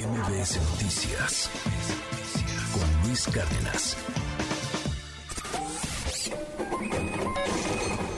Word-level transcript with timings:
MBS 0.00 0.58
Noticias 0.70 1.50
con 2.72 3.06
Luis 3.06 3.26
Cárdenas. 3.26 3.96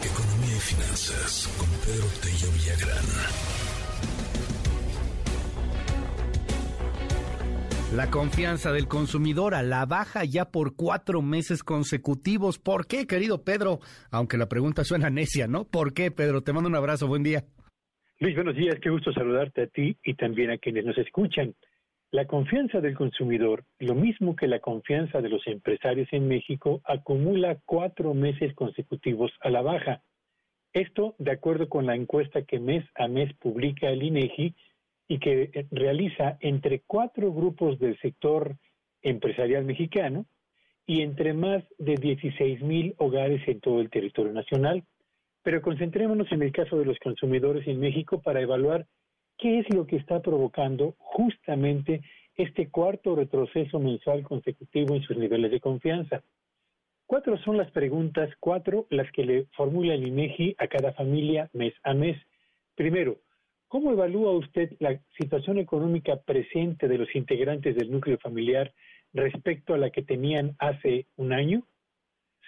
Economía 0.04 0.56
y 0.56 0.60
finanzas 0.60 1.48
con 1.58 1.68
Pedro 1.84 2.06
Tello 2.22 2.52
Villagrán. 2.52 3.04
La 7.96 8.10
confianza 8.12 8.70
del 8.70 8.86
consumidor 8.86 9.56
a 9.56 9.64
la 9.64 9.84
baja 9.84 10.24
ya 10.24 10.52
por 10.52 10.76
cuatro 10.76 11.20
meses 11.20 11.64
consecutivos. 11.64 12.60
¿Por 12.60 12.86
qué, 12.86 13.08
querido 13.08 13.42
Pedro? 13.42 13.80
Aunque 14.12 14.38
la 14.38 14.48
pregunta 14.48 14.84
suena 14.84 15.10
necia, 15.10 15.48
¿no? 15.48 15.64
¿Por 15.64 15.94
qué, 15.94 16.12
Pedro? 16.12 16.44
Te 16.44 16.52
mando 16.52 16.68
un 16.68 16.76
abrazo. 16.76 17.08
Buen 17.08 17.24
día. 17.24 17.44
Luis, 18.22 18.36
buenos 18.36 18.54
días, 18.54 18.78
qué 18.78 18.88
gusto 18.88 19.12
saludarte 19.12 19.62
a 19.62 19.66
ti 19.66 19.96
y 20.04 20.14
también 20.14 20.52
a 20.52 20.58
quienes 20.58 20.84
nos 20.84 20.96
escuchan. 20.96 21.56
La 22.12 22.24
confianza 22.24 22.80
del 22.80 22.94
consumidor, 22.94 23.64
lo 23.80 23.96
mismo 23.96 24.36
que 24.36 24.46
la 24.46 24.60
confianza 24.60 25.20
de 25.20 25.28
los 25.28 25.44
empresarios 25.48 26.06
en 26.12 26.28
México, 26.28 26.80
acumula 26.84 27.58
cuatro 27.64 28.14
meses 28.14 28.54
consecutivos 28.54 29.32
a 29.40 29.50
la 29.50 29.62
baja. 29.62 30.04
Esto 30.72 31.16
de 31.18 31.32
acuerdo 31.32 31.68
con 31.68 31.84
la 31.84 31.96
encuesta 31.96 32.42
que 32.42 32.60
mes 32.60 32.84
a 32.94 33.08
mes 33.08 33.34
publica 33.40 33.90
el 33.90 34.04
INEGI 34.04 34.54
y 35.08 35.18
que 35.18 35.50
eh, 35.52 35.66
realiza 35.72 36.36
entre 36.38 36.82
cuatro 36.86 37.32
grupos 37.32 37.80
del 37.80 37.98
sector 37.98 38.56
empresarial 39.02 39.64
mexicano 39.64 40.26
y 40.86 41.02
entre 41.02 41.34
más 41.34 41.64
de 41.76 41.96
16 41.96 42.62
mil 42.62 42.94
hogares 42.98 43.42
en 43.48 43.58
todo 43.58 43.80
el 43.80 43.90
territorio 43.90 44.32
nacional. 44.32 44.84
Pero 45.42 45.60
concentrémonos 45.60 46.30
en 46.30 46.42
el 46.42 46.52
caso 46.52 46.78
de 46.78 46.84
los 46.84 46.98
consumidores 46.98 47.66
en 47.66 47.80
México 47.80 48.22
para 48.22 48.40
evaluar 48.40 48.86
qué 49.38 49.58
es 49.58 49.74
lo 49.74 49.86
que 49.86 49.96
está 49.96 50.22
provocando 50.22 50.94
justamente 50.98 52.02
este 52.36 52.70
cuarto 52.70 53.16
retroceso 53.16 53.78
mensual 53.78 54.22
consecutivo 54.22 54.94
en 54.94 55.02
sus 55.02 55.16
niveles 55.16 55.50
de 55.50 55.60
confianza. 55.60 56.22
Cuatro 57.06 57.36
son 57.38 57.58
las 57.58 57.70
preguntas, 57.72 58.30
cuatro 58.40 58.86
las 58.88 59.10
que 59.12 59.24
le 59.24 59.46
formula 59.56 59.94
el 59.94 60.06
INEGI 60.06 60.54
a 60.58 60.68
cada 60.68 60.92
familia 60.92 61.50
mes 61.52 61.74
a 61.82 61.92
mes. 61.92 62.16
Primero, 62.74 63.18
¿cómo 63.68 63.92
evalúa 63.92 64.32
usted 64.32 64.72
la 64.78 64.98
situación 65.20 65.58
económica 65.58 66.16
presente 66.22 66.88
de 66.88 66.98
los 66.98 67.14
integrantes 67.14 67.76
del 67.76 67.90
núcleo 67.90 68.16
familiar 68.18 68.72
respecto 69.12 69.74
a 69.74 69.78
la 69.78 69.90
que 69.90 70.02
tenían 70.02 70.56
hace 70.58 71.06
un 71.16 71.32
año? 71.32 71.66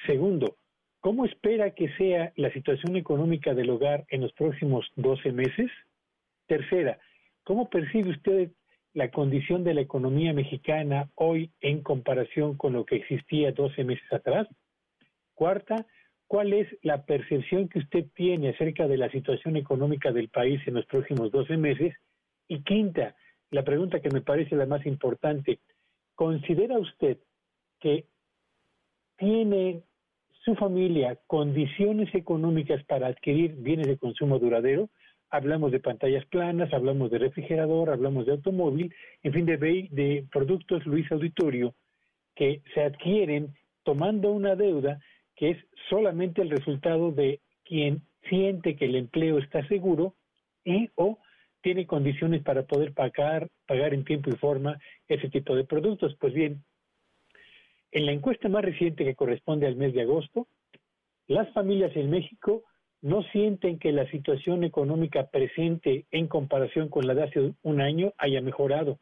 Segundo, 0.06 0.56
¿Cómo 1.04 1.26
espera 1.26 1.72
que 1.72 1.90
sea 1.98 2.32
la 2.36 2.50
situación 2.54 2.96
económica 2.96 3.52
del 3.52 3.68
hogar 3.68 4.06
en 4.08 4.22
los 4.22 4.32
próximos 4.32 4.90
12 4.96 5.32
meses? 5.32 5.70
Tercera, 6.46 6.98
¿cómo 7.42 7.68
percibe 7.68 8.08
usted 8.08 8.52
la 8.94 9.10
condición 9.10 9.64
de 9.64 9.74
la 9.74 9.82
economía 9.82 10.32
mexicana 10.32 11.10
hoy 11.14 11.52
en 11.60 11.82
comparación 11.82 12.56
con 12.56 12.72
lo 12.72 12.86
que 12.86 12.96
existía 12.96 13.52
12 13.52 13.84
meses 13.84 14.10
atrás? 14.14 14.48
Cuarta, 15.34 15.84
¿cuál 16.26 16.54
es 16.54 16.68
la 16.80 17.04
percepción 17.04 17.68
que 17.68 17.80
usted 17.80 18.06
tiene 18.14 18.48
acerca 18.48 18.88
de 18.88 18.96
la 18.96 19.10
situación 19.10 19.58
económica 19.58 20.10
del 20.10 20.30
país 20.30 20.66
en 20.66 20.72
los 20.72 20.86
próximos 20.86 21.30
12 21.30 21.58
meses? 21.58 21.94
Y 22.48 22.62
quinta, 22.62 23.14
la 23.50 23.62
pregunta 23.62 24.00
que 24.00 24.08
me 24.08 24.22
parece 24.22 24.56
la 24.56 24.64
más 24.64 24.86
importante, 24.86 25.58
¿considera 26.14 26.78
usted 26.78 27.18
que 27.78 28.06
tiene 29.18 29.82
su 30.44 30.54
familia 30.56 31.18
condiciones 31.26 32.14
económicas 32.14 32.84
para 32.84 33.06
adquirir 33.06 33.54
bienes 33.56 33.86
de 33.86 33.96
consumo 33.96 34.38
duradero, 34.38 34.90
hablamos 35.30 35.72
de 35.72 35.80
pantallas 35.80 36.24
planas, 36.26 36.72
hablamos 36.72 37.10
de 37.10 37.18
refrigerador, 37.18 37.90
hablamos 37.90 38.26
de 38.26 38.32
automóvil, 38.32 38.94
en 39.22 39.32
fin, 39.32 39.46
de, 39.46 39.56
de 39.56 40.26
productos 40.30 40.84
Luis 40.86 41.10
Auditorio 41.10 41.74
que 42.36 42.62
se 42.74 42.82
adquieren 42.82 43.54
tomando 43.84 44.30
una 44.30 44.54
deuda 44.56 45.00
que 45.36 45.50
es 45.50 45.58
solamente 45.88 46.42
el 46.42 46.50
resultado 46.50 47.10
de 47.10 47.40
quien 47.64 48.02
siente 48.28 48.76
que 48.76 48.84
el 48.84 48.96
empleo 48.96 49.38
está 49.38 49.66
seguro 49.68 50.14
y 50.64 50.90
o 50.96 51.18
tiene 51.62 51.86
condiciones 51.86 52.42
para 52.42 52.64
poder 52.64 52.92
pagar, 52.92 53.48
pagar 53.66 53.94
en 53.94 54.04
tiempo 54.04 54.30
y 54.30 54.36
forma 54.36 54.78
ese 55.08 55.30
tipo 55.30 55.56
de 55.56 55.64
productos. 55.64 56.14
Pues 56.20 56.34
bien, 56.34 56.62
en 57.94 58.06
la 58.06 58.12
encuesta 58.12 58.48
más 58.48 58.64
reciente 58.64 59.04
que 59.04 59.14
corresponde 59.14 59.68
al 59.68 59.76
mes 59.76 59.94
de 59.94 60.02
agosto, 60.02 60.48
las 61.28 61.50
familias 61.52 61.94
en 61.96 62.10
México 62.10 62.64
no 63.00 63.22
sienten 63.30 63.78
que 63.78 63.92
la 63.92 64.10
situación 64.10 64.64
económica 64.64 65.28
presente 65.30 66.04
en 66.10 66.26
comparación 66.26 66.88
con 66.88 67.06
la 67.06 67.14
de 67.14 67.22
hace 67.22 67.52
un 67.62 67.80
año 67.80 68.12
haya 68.18 68.40
mejorado. 68.40 68.98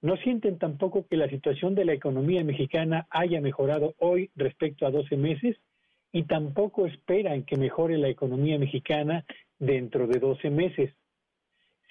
No 0.00 0.16
sienten 0.18 0.58
tampoco 0.58 1.06
que 1.08 1.16
la 1.16 1.28
situación 1.28 1.74
de 1.74 1.84
la 1.84 1.92
economía 1.92 2.44
mexicana 2.44 3.06
haya 3.10 3.40
mejorado 3.40 3.94
hoy 3.98 4.30
respecto 4.36 4.86
a 4.86 4.90
12 4.90 5.16
meses 5.16 5.56
y 6.12 6.22
tampoco 6.22 6.86
esperan 6.86 7.42
que 7.42 7.56
mejore 7.56 7.98
la 7.98 8.08
economía 8.08 8.58
mexicana 8.58 9.24
dentro 9.58 10.06
de 10.06 10.20
12 10.20 10.50
meses. 10.50 10.94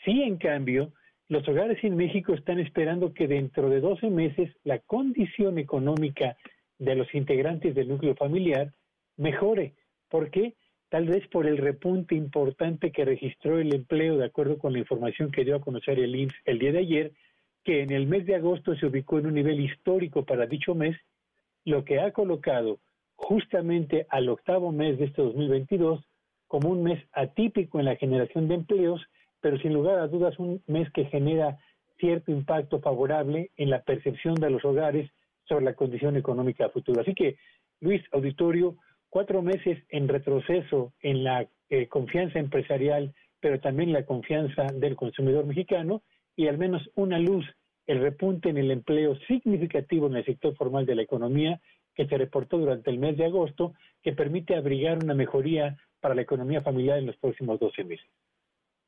Sí, 0.06 0.22
en 0.22 0.38
cambio, 0.38 0.94
los 1.33 1.47
hogares 1.47 1.83
en 1.83 1.95
México 1.95 2.35
están 2.35 2.59
esperando 2.59 3.11
que 3.11 3.27
dentro 3.27 3.67
de 3.67 3.79
12 3.79 4.11
meses 4.11 4.55
la 4.63 4.77
condición 4.77 5.57
económica 5.57 6.38
de 6.77 6.94
los 6.94 7.11
integrantes 7.16 7.73
del 7.73 7.88
núcleo 7.88 8.13
familiar 8.13 8.71
mejore. 9.17 9.73
¿Por 10.09 10.29
qué? 10.29 10.53
Tal 10.89 11.07
vez 11.07 11.27
por 11.29 11.47
el 11.47 11.57
repunte 11.57 12.13
importante 12.13 12.91
que 12.91 13.03
registró 13.03 13.57
el 13.57 13.73
empleo, 13.73 14.17
de 14.17 14.25
acuerdo 14.25 14.59
con 14.59 14.73
la 14.73 14.79
información 14.79 15.31
que 15.31 15.44
dio 15.44 15.55
a 15.55 15.61
conocer 15.61 15.97
el 15.97 16.16
INSS 16.16 16.35
el 16.45 16.59
día 16.59 16.71
de 16.71 16.79
ayer, 16.79 17.11
que 17.63 17.81
en 17.81 17.91
el 17.91 18.05
mes 18.05 18.27
de 18.27 18.35
agosto 18.35 18.75
se 18.75 18.85
ubicó 18.85 19.17
en 19.17 19.25
un 19.25 19.33
nivel 19.33 19.59
histórico 19.59 20.23
para 20.25 20.45
dicho 20.45 20.75
mes, 20.75 20.95
lo 21.65 21.83
que 21.83 22.00
ha 22.00 22.11
colocado 22.11 22.77
justamente 23.15 24.05
al 24.09 24.29
octavo 24.29 24.71
mes 24.71 25.00
de 25.00 25.05
este 25.05 25.23
2022 25.23 26.00
como 26.45 26.69
un 26.69 26.83
mes 26.83 27.03
atípico 27.11 27.79
en 27.79 27.85
la 27.85 27.95
generación 27.95 28.47
de 28.47 28.53
empleos 28.53 29.01
pero 29.44 29.59
sin 29.59 29.74
lugar 29.74 30.00
a 30.00 30.08
dudas 30.08 30.40
un 30.40 30.64
mes 30.68 30.90
que 30.94 31.04
genera 31.08 31.58
cierto 32.00 32.31
impacto 32.31 32.80
favorable 32.80 33.52
en 33.58 33.70
la 33.70 33.81
percepción 33.81 34.36
de 34.36 34.50
los 34.50 34.64
hogares 34.64 35.12
sobre 35.44 35.66
la 35.66 35.74
condición 35.74 36.16
económica 36.16 36.70
futura. 36.70 37.02
Así 37.02 37.14
que, 37.14 37.36
Luis 37.81 38.02
Auditorio, 38.14 38.78
cuatro 39.09 39.42
meses 39.42 39.84
en 39.90 40.08
retroceso 40.08 40.94
en 41.02 41.26
la 41.26 41.46
eh, 41.70 41.90
confianza 41.90 42.40
empresarial, 42.40 43.14
pero 43.42 43.59
también 43.59 43.92
la 43.92 44.06
confianza 44.06 44.68
del 44.74 44.96
consumidor 44.96 45.46
mexicano 45.46 46.04
y 46.38 46.48
al 46.48 46.58
menos 46.58 46.90
una 46.96 47.20
luz, 47.20 47.46
el 47.86 48.00
repunte 48.00 48.48
en 48.48 48.58
el 48.58 48.72
empleo 48.72 49.18
significativo 49.28 50.08
en 50.08 50.16
el 50.16 50.25
sector 50.25 50.56
formal 50.56 50.86
de 50.86 50.96
la 50.96 51.02
economía 51.02 51.60
que 51.96 52.08
se 52.08 52.18
reportó 52.18 52.60
durante 52.60 52.92
el 52.92 52.98
mes 52.98 53.18
de 53.18 53.25
agosto, 53.25 53.74
que 54.02 54.14
permite 54.14 54.56
abrigar 54.56 55.04
una 55.04 55.14
mejoría 55.14 55.75
para 56.00 56.16
la 56.16 56.22
economía 56.22 56.62
familiar 56.62 56.98
en 56.98 57.08
los 57.08 57.18
próximos 57.18 57.60
12 57.60 57.84
meses. 57.84 58.08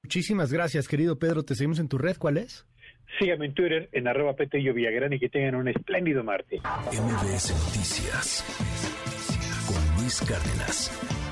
Muchísimas 0.06 0.54
gracias, 0.54 0.88
querido 0.88 1.18
Pedro. 1.18 1.42
Te 1.42 1.56
seguimos 1.56 1.80
en 1.80 1.88
tu 1.88 1.98
red. 1.98 2.16
¿Cuál 2.18 2.38
es? 2.38 2.64
Sígame 3.18 3.48
en 3.48 3.56
Twitter 3.56 3.90
en 3.92 4.08
arroba 4.08 4.36
Petello 4.36 4.72
Villagrán 4.72 5.12
y 5.14 5.20
que 5.20 5.30
tengan 5.30 5.56
un 5.56 5.68
espléndido 5.68 6.24
martes. 6.24 6.62
MBS 6.92 7.50
Noticias 7.66 8.46
con 9.66 10.00
Luis 10.00 10.22
Cárdenas. 10.22 11.25